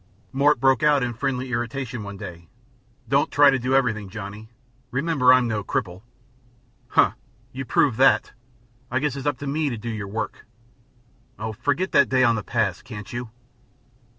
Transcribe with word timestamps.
Mort 0.31 0.59
broke 0.59 0.81
out 0.81 1.03
in 1.03 1.13
friendly 1.13 1.51
irritation 1.51 2.01
one 2.01 2.17
day: 2.17 2.49
"Don't 3.07 3.29
try 3.29 3.51
to 3.51 3.59
do 3.59 3.75
everything, 3.75 4.09
Johnny. 4.09 4.49
Remember 4.89 5.31
I'm 5.31 5.47
no 5.47 5.63
cripple." 5.63 6.01
"Humph! 6.87 7.13
You 7.51 7.65
proved 7.65 7.99
that. 7.99 8.31
I 8.89 8.97
guess 8.97 9.15
it's 9.15 9.27
up 9.27 9.37
to 9.37 9.45
me 9.45 9.69
to 9.69 9.77
do 9.77 9.89
your 9.89 10.07
work." 10.07 10.47
"Oh, 11.37 11.53
forget 11.53 11.91
that 11.91 12.09
day 12.09 12.23
on 12.23 12.33
the 12.33 12.41
pass, 12.41 12.81
can't 12.81 13.13
you?" 13.13 13.29